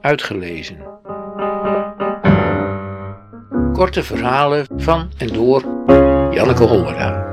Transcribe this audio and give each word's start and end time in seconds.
Uitgelezen. 0.00 0.78
Korte 3.72 4.02
verhalen 4.02 4.66
van 4.76 5.10
en 5.18 5.26
door 5.26 5.60
Janneke 6.34 6.64
Hollera. 6.64 7.28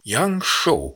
Yang 0.00 0.44
Shou. 0.44 0.94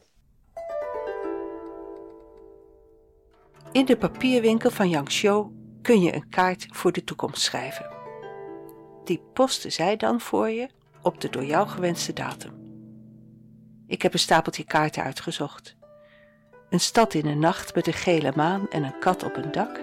In 3.73 3.85
de 3.85 3.97
papierwinkel 3.97 4.71
van 4.71 4.89
Yang 4.89 5.11
Shou 5.11 5.51
kun 5.83 6.01
je 6.01 6.15
een 6.15 6.29
kaart 6.29 6.67
voor 6.71 6.93
de 6.93 7.05
toekomst 7.05 7.43
schrijven. 7.43 7.87
Die 9.05 9.23
posten 9.33 9.73
zij 9.73 9.97
dan 9.97 10.21
voor 10.21 10.49
je 10.49 10.69
op 11.03 11.21
de 11.21 11.31
door 11.31 11.45
jou 11.45 11.69
gewenste 11.69 12.13
datum. 12.13 12.53
Ik 13.87 14.03
heb 14.03 14.13
een 14.13 14.19
stapeltje 14.19 14.65
kaarten 14.65 15.03
uitgezocht. 15.03 15.77
Een 16.73 16.81
stad 16.81 17.15
in 17.15 17.23
de 17.23 17.35
nacht 17.35 17.75
met 17.75 17.87
een 17.87 17.93
gele 17.93 18.33
maan 18.37 18.69
en 18.71 18.85
een 18.85 18.99
kat 18.99 19.23
op 19.23 19.37
een 19.37 19.53
dak, 19.53 19.81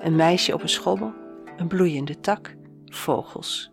een 0.00 0.16
meisje 0.16 0.54
op 0.54 0.62
een 0.62 0.68
schommel, 0.68 1.12
een 1.56 1.68
bloeiende 1.68 2.20
tak, 2.20 2.54
vogels. 2.84 3.70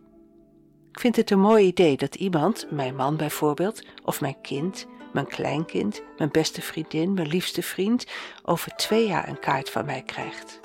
Ik 0.91 0.99
vind 0.99 1.15
het 1.15 1.31
een 1.31 1.39
mooi 1.39 1.65
idee 1.65 1.97
dat 1.97 2.15
iemand, 2.15 2.71
mijn 2.71 2.95
man 2.95 3.17
bijvoorbeeld, 3.17 3.85
of 4.03 4.21
mijn 4.21 4.41
kind, 4.41 4.87
mijn 5.13 5.27
kleinkind, 5.27 6.01
mijn 6.17 6.31
beste 6.31 6.61
vriendin, 6.61 7.13
mijn 7.13 7.27
liefste 7.27 7.61
vriend, 7.61 8.05
over 8.43 8.75
twee 8.75 9.07
jaar 9.07 9.27
een 9.27 9.39
kaart 9.39 9.69
van 9.69 9.85
mij 9.85 10.01
krijgt. 10.01 10.59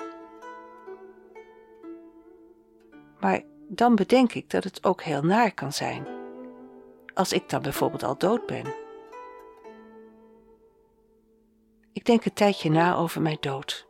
Maar 3.19 3.41
dan 3.67 3.95
bedenk 3.95 4.33
ik 4.33 4.49
dat 4.49 4.63
het 4.63 4.83
ook 4.83 5.01
heel 5.01 5.21
naar 5.21 5.53
kan 5.53 5.73
zijn. 5.73 6.07
Als 7.13 7.33
ik 7.33 7.49
dan 7.49 7.61
bijvoorbeeld 7.61 8.03
al 8.03 8.17
dood 8.17 8.45
ben. 8.45 8.87
Ik 11.99 12.05
denk 12.05 12.25
een 12.25 12.33
tijdje 12.33 12.69
na 12.69 12.95
over 12.95 13.21
mijn 13.21 13.37
dood. 13.39 13.87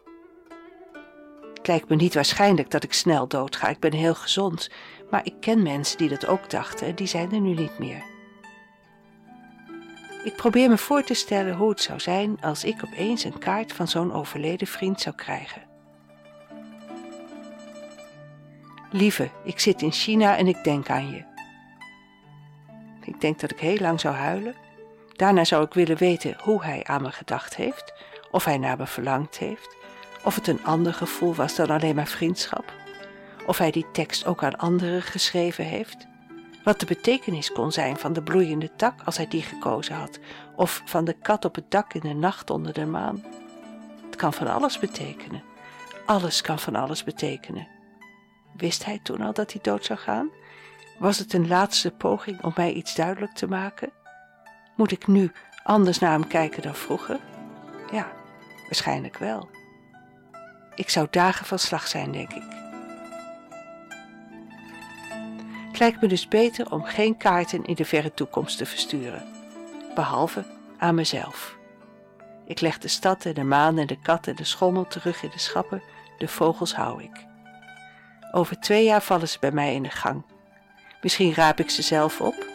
Het 1.54 1.68
lijkt 1.68 1.90
me 1.90 1.96
niet 1.96 2.14
waarschijnlijk 2.14 2.72
dat 2.72 2.84
ik 2.84 2.94
snel 2.94 3.28
doodga. 3.28 3.68
Ik 3.68 3.80
ben 3.80 3.94
heel 3.94 4.16
gezond. 4.16 4.70
Maar 5.10 5.26
ik 5.26 5.34
ken 5.40 5.64
mensen 5.64 5.98
die 5.98 6.10
dat 6.10 6.28
ook 6.28 6.50
dachten 6.50 6.88
en 6.88 6.96
die 6.96 7.08
zijn 7.08 7.32
er 7.32 7.40
nu 7.40 7.54
niet 7.54 7.80
meer. 7.80 8.04
Ik 10.24 10.36
probeer 10.36 10.70
me 10.70 10.78
voor 10.78 11.04
te 11.04 11.14
stellen 11.14 11.56
hoe 11.56 11.70
het 11.70 11.82
zou 11.82 12.00
zijn 12.00 12.42
als 12.42 12.64
ik 12.64 12.84
opeens 12.84 13.24
een 13.24 13.40
kaart 13.40 13.74
van 13.74 13.88
zo'n 13.88 14.14
overleden 14.14 14.68
vriend 14.68 15.02
zou 15.02 15.16
krijgen. 15.16 15.62
Lieve, 18.92 19.30
ik 19.44 19.60
zit 19.60 19.82
in 19.82 19.92
China 19.92 20.38
en 20.38 20.48
ik 20.48 20.64
denk 20.64 20.90
aan 20.90 21.10
je. 21.10 21.24
Ik 23.06 23.22
denk 23.22 23.40
dat 23.40 23.52
ik 23.52 23.60
heel 23.60 23.80
lang 23.80 24.00
zou 24.00 24.16
huilen. 24.16 24.56
Daarna 25.20 25.44
zou 25.44 25.66
ik 25.66 25.74
willen 25.74 25.98
weten 25.98 26.36
hoe 26.42 26.64
hij 26.64 26.84
aan 26.84 27.02
me 27.02 27.12
gedacht 27.12 27.56
heeft, 27.56 27.94
of 28.32 28.46
hij 28.46 28.58
naar 28.58 28.78
me 28.78 28.88
verlangd 28.88 29.38
heeft, 29.38 29.76
of 30.24 30.36
het 30.36 30.48
een 30.48 30.66
ander 30.66 30.94
gevoel 30.94 31.36
was 31.36 31.56
dan 31.56 31.70
alleen 31.70 31.96
maar 31.96 32.08
vriendschap, 32.08 32.74
of 33.46 33.58
hij 33.58 33.72
die 33.72 33.86
tekst 33.92 34.26
ook 34.26 34.44
aan 34.44 34.58
anderen 34.58 35.02
geschreven 35.02 35.66
heeft, 35.66 36.08
wat 36.64 36.80
de 36.80 36.86
betekenis 36.86 37.52
kon 37.52 37.72
zijn 37.72 37.98
van 37.98 38.14
de 38.14 38.22
bloeiende 38.24 38.76
tak 38.76 39.02
als 39.06 39.18
hij 39.18 39.28
die 39.28 39.42
gekozen 39.42 39.96
had, 39.96 40.20
of 40.56 40.82
van 40.86 41.06
de 41.06 41.14
kat 41.14 41.46
op 41.46 41.56
het 41.56 41.72
dak 41.72 41.94
in 41.94 42.02
de 42.02 42.14
nacht 42.14 42.50
onder 42.50 42.74
de 42.74 42.86
maan. 42.86 43.24
Het 44.06 44.16
kan 44.16 44.34
van 44.34 44.48
alles 44.48 44.80
betekenen. 44.80 45.44
Alles 46.06 46.42
kan 46.42 46.60
van 46.60 46.76
alles 46.76 47.04
betekenen. 47.04 47.68
Wist 48.56 48.86
hij 48.86 49.00
toen 49.04 49.22
al 49.22 49.34
dat 49.34 49.52
hij 49.52 49.62
dood 49.62 49.86
zou 49.86 50.00
gaan? 50.00 50.30
Was 51.00 51.18
het 51.18 51.34
een 51.34 51.48
laatste 51.48 51.92
poging 51.92 52.44
om 52.44 52.52
mij 52.56 52.74
iets 52.74 52.96
duidelijk 52.96 53.34
te 53.34 53.48
maken? 53.48 53.98
Moet 54.80 54.92
ik 54.92 55.08
nu 55.08 55.32
anders 55.64 56.00
naar 56.00 56.12
hem 56.12 56.28
kijken 56.28 56.62
dan 56.62 56.76
vroeger? 56.76 57.20
Ja, 57.92 58.12
waarschijnlijk 58.64 59.18
wel. 59.18 59.50
Ik 60.76 60.90
zou 60.90 61.08
dagen 61.10 61.46
van 61.46 61.60
slag 61.60 61.88
zijn, 61.88 62.12
denk 62.12 62.34
ik. 62.34 62.44
Het 65.68 65.80
lijkt 65.80 66.02
me 66.02 66.08
dus 66.08 66.28
beter 66.28 66.72
om 66.72 66.84
geen 66.84 67.18
kaarten 67.18 67.66
in 67.66 67.76
de 67.76 67.86
verre 67.86 68.14
toekomst 68.14 68.58
te 68.58 68.66
versturen, 68.66 69.24
behalve 69.96 70.44
aan 70.78 70.96
mezelf. 70.96 71.58
Ik 72.46 72.62
leg 72.62 72.78
de 72.78 72.88
stad 72.88 73.26
en 73.26 73.34
de 73.34 73.44
maan 73.44 73.78
en 73.78 73.88
de 73.88 74.00
kat 74.02 74.28
en 74.28 74.36
de 74.36 74.44
schommel 74.44 74.88
terug 74.88 75.24
in 75.24 75.30
de 75.30 75.40
schappen, 75.40 75.84
de 76.18 76.28
vogels 76.28 76.76
hou 76.76 77.04
ik. 77.04 77.26
Over 78.32 78.60
twee 78.60 78.84
jaar 78.84 79.02
vallen 79.02 79.30
ze 79.30 79.38
bij 79.40 79.52
mij 79.52 79.74
in 79.74 79.84
de 79.84 79.90
gang. 79.90 80.24
Misschien 81.02 81.34
raap 81.34 81.60
ik 81.60 81.70
ze 81.70 81.82
zelf 81.82 82.22
op. 82.22 82.46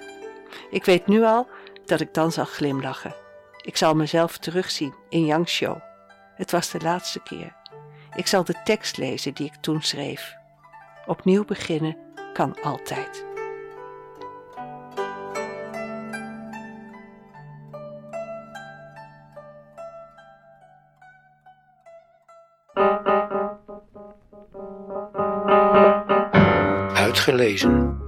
Ik 0.71 0.85
weet 0.85 1.07
nu 1.07 1.23
al 1.23 1.49
dat 1.89 2.01
ik 2.01 2.15
dan 2.15 2.33
zal 2.33 2.45
glimlachen. 2.45 3.15
Ik 3.63 3.77
zal 3.77 3.95
mezelf 3.95 4.39
terugzien 4.39 4.95
in 5.09 5.25
Yangshow. 5.25 5.77
Het 6.35 6.51
was 6.51 6.71
de 6.71 6.81
laatste 6.81 7.21
keer. 7.21 7.57
Ik 8.15 8.27
zal 8.27 8.45
de 8.45 8.61
tekst 8.65 8.97
lezen 8.97 9.35
die 9.35 9.47
ik 9.47 9.55
toen 9.61 9.83
schreef. 9.83 10.35
Opnieuw 11.07 11.45
beginnen 11.45 11.97
kan 12.33 12.57
altijd. 12.63 13.25
Uitgelezen. 26.95 28.04